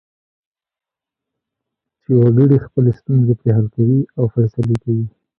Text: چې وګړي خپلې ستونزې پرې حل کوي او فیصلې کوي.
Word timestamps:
چې 2.01 2.11
وګړي 2.21 2.57
خپلې 2.65 2.91
ستونزې 2.99 3.33
پرې 3.39 3.51
حل 3.57 3.67
کوي 3.75 3.99
او 4.17 4.25
فیصلې 4.35 4.75
کوي. 4.83 5.05